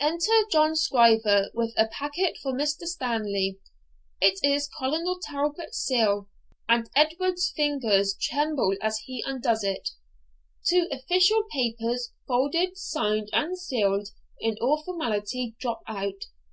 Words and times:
Enter 0.00 0.32
Jock 0.50 0.74
Scriever 0.74 1.48
with 1.54 1.72
a 1.76 1.86
packet 1.86 2.38
for 2.42 2.52
Mr. 2.52 2.86
Stanley; 2.88 3.60
it 4.20 4.40
is 4.42 4.68
Colonel 4.80 5.20
Talbot's 5.22 5.78
seal, 5.78 6.28
and 6.68 6.90
Edward's 6.96 7.54
ringers 7.56 8.16
tremble 8.20 8.74
as 8.82 8.98
he 9.04 9.22
undoes 9.24 9.62
it. 9.62 9.90
Two 10.66 10.88
official 10.90 11.44
papers, 11.52 12.10
folded, 12.26 12.76
signed, 12.76 13.28
and 13.32 13.56
sealed 13.56 14.08
in 14.40 14.56
all 14.60 14.82
formality, 14.82 15.54
drop 15.60 15.82
out. 15.86 16.24